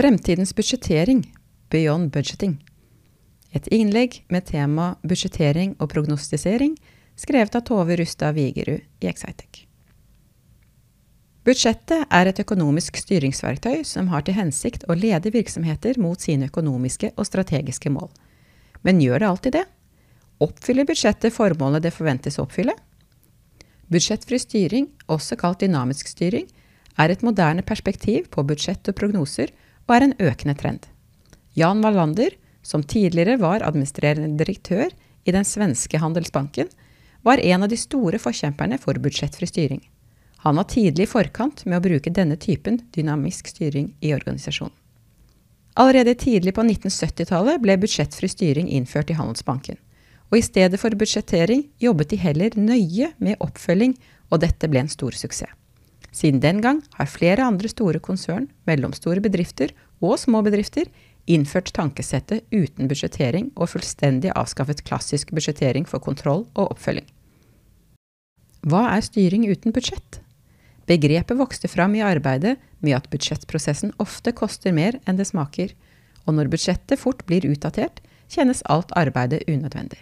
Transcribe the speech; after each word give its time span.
Fremtidens 0.00 0.54
budsjettering, 0.56 1.34
Beyond 1.68 2.10
Budgeting. 2.10 2.54
Et 3.52 3.66
innlegg 3.66 4.22
med 4.32 4.46
tema 4.48 4.94
budsjettering 5.04 5.74
og 5.76 5.90
prognostisering, 5.92 6.72
skrevet 7.20 7.58
av 7.58 7.66
Tove 7.68 7.98
Rustad 8.00 8.32
Vigerud 8.32 8.80
i 8.80 9.10
Excitec. 9.10 9.66
Budsjettet 11.44 12.08
er 12.08 12.32
et 12.32 12.40
økonomisk 12.40 12.96
styringsverktøy 12.96 13.84
som 13.84 14.08
har 14.08 14.24
til 14.24 14.40
hensikt 14.40 14.88
å 14.88 14.96
lede 14.96 15.34
virksomheter 15.36 16.00
mot 16.00 16.16
sine 16.16 16.48
økonomiske 16.48 17.12
og 17.18 17.28
strategiske 17.28 17.92
mål. 17.92 18.08
Men 18.80 19.04
gjør 19.04 19.20
det 19.20 19.32
alltid 19.34 19.58
det? 19.60 19.66
Oppfyller 20.40 20.88
budsjettet 20.88 21.36
formålet 21.36 21.84
det 21.84 21.92
forventes 21.92 22.40
å 22.40 22.48
oppfylle? 22.48 22.72
Budsjettfri 23.92 24.40
styring, 24.40 24.94
også 25.12 25.36
kalt 25.36 25.60
dynamisk 25.60 26.08
styring, 26.08 26.48
er 26.96 27.12
et 27.12 27.20
moderne 27.20 27.60
perspektiv 27.60 28.32
på 28.32 28.48
budsjett 28.48 28.88
og 28.88 28.96
prognoser, 28.96 29.52
og 29.90 29.96
er 29.96 30.06
en 30.06 30.18
økende 30.22 30.54
trend. 30.54 30.86
Jan 31.58 31.82
Wallander, 31.82 32.36
som 32.62 32.84
tidligere 32.86 33.40
var 33.42 33.64
administrerende 33.66 34.38
direktør 34.38 34.92
i 35.26 35.34
den 35.34 35.44
svenske 35.44 35.98
Handelsbanken, 35.98 36.70
var 37.26 37.42
en 37.42 37.66
av 37.66 37.68
de 37.68 37.76
store 37.76 38.20
forkjemperne 38.22 38.78
for 38.78 38.94
budsjettfri 39.02 39.48
styring. 39.50 39.82
Han 40.46 40.56
var 40.56 40.70
tidlig 40.70 41.08
i 41.08 41.10
forkant 41.10 41.66
med 41.66 41.80
å 41.80 41.84
bruke 41.84 42.12
denne 42.14 42.38
typen 42.40 42.78
dynamisk 42.94 43.50
styring 43.50 43.90
i 44.00 44.14
organisasjonen. 44.14 44.76
Allerede 45.80 46.14
tidlig 46.18 46.54
på 46.54 46.62
1970-tallet 46.64 47.60
ble 47.62 47.76
budsjettfri 47.82 48.30
styring 48.30 48.70
innført 48.70 49.10
i 49.10 49.18
Handelsbanken. 49.18 49.76
Og 50.30 50.38
i 50.38 50.46
stedet 50.46 50.78
for 50.78 50.94
budsjettering 50.94 51.66
jobbet 51.82 52.12
de 52.12 52.18
heller 52.22 52.54
nøye 52.54 53.10
med 53.18 53.42
oppfølging, 53.42 53.96
og 54.30 54.42
dette 54.44 54.70
ble 54.70 54.84
en 54.84 54.92
stor 54.92 55.16
suksess. 55.18 55.50
Siden 56.10 56.40
den 56.42 56.58
gang 56.60 56.80
har 56.98 57.06
flere 57.06 57.44
andre 57.46 57.68
store 57.70 58.00
konsern, 58.02 58.48
mellomstore 58.66 59.22
bedrifter 59.22 59.70
og 60.00 60.18
små 60.20 60.42
bedrifter 60.44 60.88
innført 61.30 61.70
tankesettet 61.76 62.46
uten 62.52 62.88
budsjettering 62.90 63.50
og 63.56 63.72
fullstendig 63.74 64.32
avskaffet 64.38 64.82
klassisk 64.86 65.32
budsjettering 65.36 65.86
for 65.88 66.02
kontroll 66.02 66.46
og 66.54 66.72
oppfølging. 66.74 67.06
Hva 68.66 68.86
er 68.96 69.04
styring 69.04 69.46
uten 69.48 69.72
budsjett? 69.72 70.20
Begrepet 70.90 71.38
vokste 71.38 71.68
fram 71.70 71.94
i 71.96 72.04
arbeidet 72.04 72.56
med 72.80 72.96
at 72.96 73.08
budsjettprosessen 73.12 73.94
ofte 74.02 74.34
koster 74.36 74.74
mer 74.74 74.98
enn 75.06 75.20
det 75.20 75.28
smaker, 75.30 75.72
og 76.26 76.36
når 76.36 76.50
budsjettet 76.52 77.00
fort 77.00 77.22
blir 77.28 77.46
utdatert, 77.48 78.02
kjennes 78.30 78.62
alt 78.70 78.92
arbeidet 78.98 79.46
unødvendig. 79.48 80.00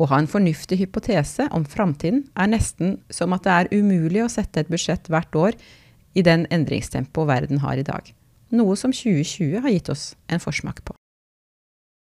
Å 0.00 0.08
ha 0.08 0.20
en 0.20 0.30
fornuftig 0.30 0.80
hypotese 0.80 1.46
om 1.56 1.66
framtiden 1.68 2.24
er 2.34 2.48
nesten 2.52 2.98
som 3.12 3.34
at 3.36 3.44
det 3.44 3.56
er 3.56 3.74
umulig 3.76 4.24
å 4.24 4.32
sette 4.32 4.62
et 4.62 4.72
budsjett 4.72 5.10
hvert 5.12 5.36
år 5.36 5.58
i 6.16 6.24
den 6.26 6.46
endringstempoet 6.50 7.28
verden 7.28 7.60
har 7.64 7.78
i 7.78 7.86
dag 7.86 8.14
noe 8.54 8.76
som 8.76 8.92
2020 8.94 9.60
har 9.62 9.72
gitt 9.74 9.90
oss 9.92 10.14
en 10.30 10.42
forsmak 10.42 10.82
på. 10.84 10.94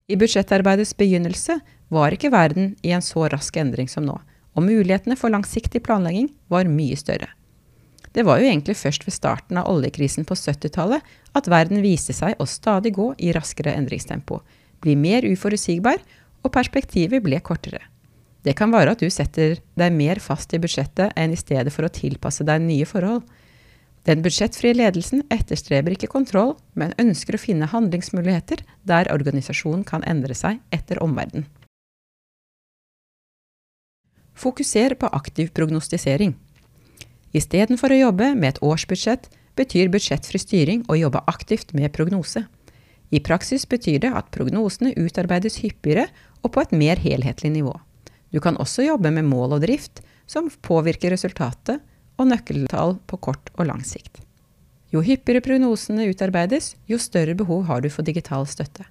I 0.08 0.16
budsjettarbeidets 0.20 0.95
begynnelse 0.95 1.59
var 1.92 2.16
ikke 2.16 2.31
verden 2.31 2.76
i 2.84 2.94
en 2.95 3.03
så 3.03 3.28
rask 3.31 3.58
endring 3.59 3.90
som 3.92 4.06
nå, 4.08 4.16
og 4.56 4.63
mulighetene 4.63 5.18
for 5.19 5.34
langsiktig 5.34 5.84
planlegging 5.85 6.31
var 6.52 6.69
mye 6.72 6.96
større. 7.00 7.30
Det 8.16 8.24
var 8.25 8.40
jo 8.40 8.47
egentlig 8.50 8.78
først 8.80 9.03
ved 9.06 9.13
starten 9.13 9.59
av 9.59 9.68
oljekrisen 9.69 10.25
på 10.25 10.34
70-tallet 10.34 11.03
at 11.38 11.50
verden 11.52 11.84
viste 11.84 12.16
seg 12.16 12.40
å 12.41 12.47
stadig 12.50 12.96
gå 12.96 13.12
i 13.22 13.34
raskere 13.35 13.75
endringstempo, 13.78 14.40
bli 14.81 14.96
mer 14.97 15.28
uforutsigbar, 15.28 16.00
og 16.46 16.53
perspektivet 16.53 17.22
ble 17.25 17.40
kortere. 17.44 17.81
Det 18.46 18.53
kan 18.56 18.72
være 18.72 18.94
at 18.96 19.02
du 19.03 19.09
setter 19.12 19.58
deg 19.75 19.94
mer 19.94 20.22
fast 20.24 20.53
i 20.56 20.59
budsjettet 20.62 21.12
enn 21.19 21.34
i 21.34 21.40
stedet 21.40 21.74
for 21.74 21.84
å 21.84 21.91
tilpasse 21.91 22.46
deg 22.47 22.64
nye 22.64 22.88
forhold. 22.88 23.25
Den 24.07 24.22
budsjettfrie 24.23 24.72
ledelsen 24.72 25.25
etterstreber 25.34 25.91
ikke 25.91 26.07
kontroll, 26.07 26.56
men 26.79 26.95
ønsker 27.01 27.35
å 27.35 27.41
finne 27.41 27.68
handlingsmuligheter 27.68 28.63
der 28.88 29.09
organisasjonen 29.12 29.84
kan 29.88 30.06
endre 30.07 30.38
seg 30.38 30.62
etter 30.72 31.01
omverdenen. 31.03 31.47
Fokuser 34.38 34.94
på 34.96 35.09
aktiv 35.17 35.50
prognostisering. 35.57 36.35
Istedenfor 37.35 37.91
å 37.91 38.00
jobbe 38.06 38.29
med 38.38 38.53
et 38.53 38.62
årsbudsjett, 38.63 39.28
betyr 39.57 39.90
budsjettfri 39.91 40.40
styring 40.40 40.84
å 40.88 40.96
jobbe 40.96 41.23
aktivt 41.28 41.73
med 41.73 41.91
prognose. 41.96 42.46
I 43.09 43.19
praksis 43.25 43.66
betyr 43.67 44.00
det 44.06 44.12
at 44.13 44.29
prognosene 44.31 44.94
utarbeides 44.96 45.57
hyppigere 45.63 46.06
og 46.44 46.53
på 46.53 46.63
et 46.63 46.75
mer 46.75 47.01
helhetlig 47.01 47.51
nivå. 47.56 47.73
Du 48.31 48.40
kan 48.44 48.59
også 48.62 48.85
jobbe 48.85 49.12
med 49.12 49.25
mål 49.25 49.57
og 49.57 49.66
drift, 49.66 50.03
som 50.29 50.51
påvirker 50.62 51.12
resultatet, 51.16 51.81
og 52.17 52.29
nøkkeltall 52.31 52.97
på 53.07 53.19
kort 53.29 53.51
og 53.55 53.69
lang 53.69 53.83
sikt. 53.85 54.22
Jo 54.94 55.01
hyppigere 55.03 55.44
prognosene 55.44 56.07
utarbeides, 56.11 56.75
jo 56.88 57.00
større 57.01 57.35
behov 57.35 57.66
har 57.67 57.83
du 57.83 57.89
for 57.91 58.07
digital 58.07 58.47
støtte. 58.47 58.85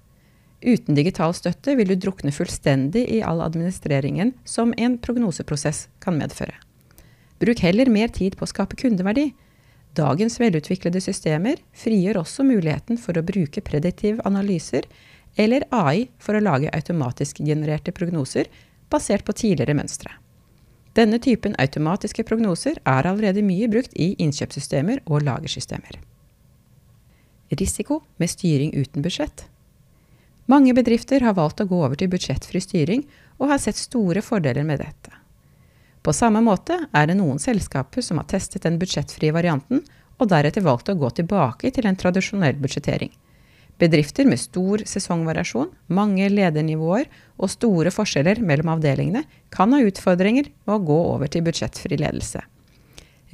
Uten 0.61 0.97
digital 0.97 1.33
støtte 1.37 1.75
vil 1.77 1.89
du 1.91 1.97
drukne 2.01 2.33
fullstendig 2.33 3.03
i 3.13 3.21
all 3.21 3.43
administreringen 3.45 4.33
som 4.45 4.73
en 4.77 4.97
prognoseprosess 5.01 5.85
kan 6.01 6.17
medføre. 6.17 6.55
Bruk 7.37 7.61
heller 7.61 7.89
mer 7.93 8.09
tid 8.13 8.37
på 8.37 8.45
å 8.45 8.49
skape 8.49 8.77
kundeverdi. 8.79 9.31
Dagens 9.97 10.39
velutviklede 10.41 11.01
systemer 11.01 11.61
frigjør 11.77 12.23
også 12.23 12.45
muligheten 12.45 12.97
for 13.01 13.17
å 13.17 13.25
bruke 13.25 13.61
prediktive 13.65 14.25
analyser 14.25 14.85
eller 15.37 15.65
AI 15.73 16.07
for 16.21 16.37
å 16.37 16.41
lage 16.41 16.73
automatisk 16.73 17.41
genererte 17.45 17.93
prognoser 17.93 18.49
basert 18.89 19.25
på 19.25 19.37
tidligere 19.37 19.77
mønstre. 19.77 20.09
Denne 20.97 21.19
typen 21.21 21.53
automatiske 21.61 22.23
prognoser 22.25 22.79
er 22.81 23.05
allerede 23.05 23.43
mye 23.45 23.67
brukt 23.69 23.93
i 23.93 24.15
innkjøpssystemer 24.23 25.03
og 25.05 25.27
lagersystemer. 25.27 25.99
Risiko 27.53 28.01
med 28.17 28.31
styring 28.31 28.73
uten 28.73 29.05
budsjett. 29.05 29.45
Mange 30.49 30.73
bedrifter 30.73 31.21
har 31.21 31.35
valgt 31.37 31.61
å 31.61 31.67
gå 31.69 31.83
over 31.83 31.99
til 31.99 32.09
budsjettfri 32.09 32.61
styring, 32.63 33.05
og 33.37 33.51
har 33.51 33.61
sett 33.61 33.77
store 33.77 34.23
fordeler 34.25 34.65
med 34.65 34.81
dette. 34.81 35.13
På 36.01 36.13
samme 36.15 36.41
måte 36.41 36.79
er 36.95 37.07
det 37.09 37.17
noen 37.19 37.37
selskaper 37.37 38.01
som 38.01 38.17
har 38.17 38.29
testet 38.31 38.63
den 38.65 38.79
budsjettfrie 38.81 39.35
varianten, 39.35 39.83
og 40.17 40.31
deretter 40.31 40.65
valgt 40.65 40.89
å 40.89 40.97
gå 40.97 41.11
tilbake 41.19 41.69
til 41.75 41.85
en 41.85 41.99
tradisjonell 41.99 42.57
budsjettering. 42.63 43.11
Bedrifter 43.77 44.25
med 44.25 44.41
stor 44.41 44.81
sesongvariasjon, 44.89 45.69
mange 45.93 46.29
ledernivåer 46.33 47.05
og 47.37 47.51
store 47.53 47.91
forskjeller 47.93 48.41
mellom 48.41 48.71
avdelingene 48.73 49.21
kan 49.53 49.73
ha 49.75 49.83
utfordringer 49.85 50.49
med 50.65 50.73
å 50.73 50.85
gå 50.87 50.97
over 51.13 51.29
til 51.29 51.45
budsjettfri 51.45 51.99
ledelse. 52.01 52.41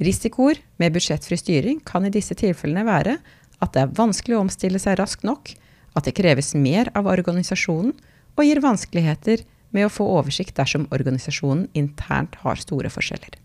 Risikoer 0.04 0.60
med 0.82 0.92
budsjettfri 0.92 1.38
styring 1.40 1.80
kan 1.86 2.04
i 2.04 2.12
disse 2.12 2.36
tilfellene 2.36 2.84
være 2.84 3.16
at 3.62 3.72
det 3.72 3.84
er 3.84 3.96
vanskelig 3.96 4.36
å 4.36 4.42
omstille 4.44 4.80
seg 4.82 4.98
raskt 5.00 5.24
nok, 5.24 5.54
at 5.94 6.04
det 6.04 6.16
kreves 6.18 6.52
mer 6.58 6.90
av 6.98 7.08
organisasjonen, 7.08 7.94
og 8.34 8.42
gir 8.42 8.58
vanskeligheter 8.60 9.44
med 9.74 9.86
å 9.86 9.92
få 9.92 10.06
oversikt 10.18 10.56
dersom 10.58 10.88
organisasjonen 10.94 11.68
internt 11.78 12.34
har 12.42 12.58
store 12.58 12.90
forskjeller. 12.90 13.38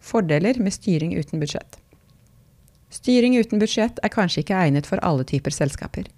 Fordeler 0.00 0.56
med 0.64 0.72
styring 0.72 1.12
uten 1.20 1.42
budsjett. 1.42 1.76
Styring 2.90 3.36
uten 3.38 3.60
budsjett 3.60 4.00
er 4.02 4.12
kanskje 4.12 4.42
ikke 4.44 4.56
egnet 4.56 4.88
for 4.88 5.02
alle 5.04 5.26
typer 5.28 5.52
selskaper. 5.52 6.08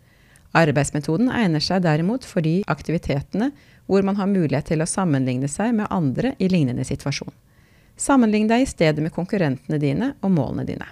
Arbeidsmetoden 0.57 1.31
egner 1.31 1.63
seg 1.63 1.83
derimot 1.85 2.27
for 2.27 2.43
de 2.47 2.61
aktivitetene 2.71 3.51
hvor 3.91 4.07
man 4.07 4.19
har 4.19 4.31
mulighet 4.31 4.71
til 4.71 4.83
å 4.83 4.89
sammenligne 4.89 5.51
seg 5.51 5.75
med 5.79 5.91
andre 5.91 6.35
i 6.39 6.49
lignende 6.51 6.87
situasjon. 6.87 7.33
Sammenlign 8.01 8.49
deg 8.51 8.65
i 8.65 8.71
stedet 8.71 9.03
med 9.03 9.15
konkurrentene 9.15 9.79
dine 9.83 10.15
og 10.23 10.33
målene 10.35 10.67
dine. 10.67 10.87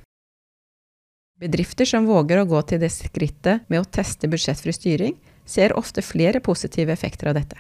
Bedrifter 1.39 1.87
som 1.87 2.07
våger 2.07 2.41
å 2.41 2.49
gå 2.51 2.61
til 2.67 2.83
det 2.83 2.91
skrittet 2.91 3.67
med 3.71 3.81
å 3.81 3.87
teste 3.87 4.27
budsjettfri 4.31 4.75
styring, 4.75 5.15
ser 5.47 5.77
ofte 5.79 6.03
flere 6.03 6.43
positive 6.45 6.93
effekter 6.93 7.31
av 7.31 7.39
dette. 7.39 7.57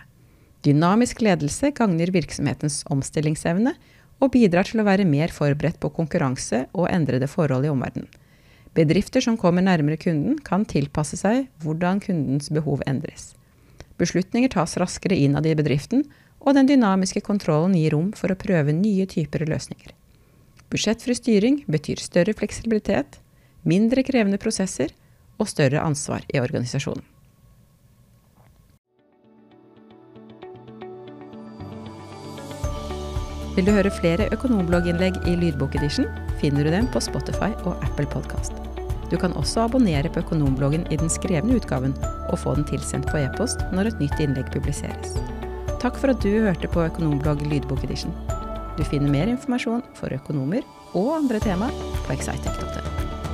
Dynamisk 0.67 1.23
ledelse 1.23 1.71
gagner 1.71 2.11
virksomhetens 2.13 2.83
omstillingsevne 2.91 3.77
og 4.19 4.33
bidrar 4.35 4.67
til 4.69 4.83
å 4.83 4.87
være 4.87 5.07
mer 5.09 5.33
forberedt 5.35 5.79
på 5.83 5.91
konkurranse 5.95 6.65
og 6.73 6.89
endrede 6.91 7.29
forhold 7.31 7.67
i 7.67 7.73
omverdenen. 7.73 8.09
Bedrifter 8.77 9.25
som 9.25 9.39
kommer 9.41 9.65
nærmere 9.65 9.99
kunden, 9.99 10.37
kan 10.45 10.67
tilpasse 10.69 11.19
seg 11.19 11.49
hvordan 11.65 12.03
kundens 12.05 12.51
behov 12.55 12.83
endres. 12.87 13.33
Beslutninger 13.99 14.53
tas 14.53 14.77
raskere 14.79 15.19
innad 15.19 15.47
i 15.47 15.57
bedriften, 15.59 16.05
og 16.39 16.55
den 16.55 16.69
dynamiske 16.71 17.23
kontrollen 17.27 17.75
gir 17.75 17.97
rom 17.97 18.13
for 18.15 18.31
å 18.31 18.39
prøve 18.39 18.75
nye 18.77 19.09
typer 19.11 19.43
løsninger. 19.49 19.91
Budsjettfri 20.71 21.17
styring 21.19 21.63
betyr 21.67 21.99
større 22.03 22.37
fleksibilitet, 22.37 23.19
mindre 23.67 24.05
krevende 24.07 24.39
prosesser 24.39 24.95
og 25.39 25.51
større 25.51 25.83
ansvar 25.83 26.27
i 26.31 26.39
organisasjonen. 26.39 27.03
Vil 33.59 33.67
du 33.67 33.73
høre 33.75 33.91
flere 33.91 34.29
økonomblogginnlegg 34.31 35.17
i 35.27 35.33
lydbokedition, 35.35 36.07
finner 36.39 36.63
du 36.63 36.71
dem 36.71 36.87
på 36.95 37.01
Spotify 37.03 37.49
og 37.67 37.81
Apple 37.83 38.07
Podkast. 38.07 38.55
Du 39.11 39.17
kan 39.19 39.33
også 39.35 39.65
abonnere 39.65 40.13
på 40.15 40.23
Økonombloggen 40.23 40.85
i 40.95 40.99
den 41.01 41.11
skrevne 41.11 41.57
utgaven 41.59 41.97
og 42.29 42.39
få 42.39 42.55
den 42.55 42.69
tilsendt 42.71 43.11
på 43.11 43.19
e-post 43.19 43.65
når 43.75 43.91
et 43.91 44.05
nytt 44.05 44.23
innlegg 44.23 44.53
publiseres. 44.55 45.19
Takk 45.83 45.99
for 45.99 46.15
at 46.15 46.23
du 46.23 46.31
hørte 46.37 46.71
på 46.71 46.87
Økonomblogg 46.87 47.43
lydbokedition. 47.51 48.15
Du 48.79 48.85
finner 48.87 49.11
mer 49.11 49.35
informasjon 49.35 49.83
for 49.99 50.15
økonomer 50.15 50.63
og 50.93 51.17
andre 51.17 51.43
tema 51.43 51.73
på 52.07 52.15
excitec.no. 52.15 53.28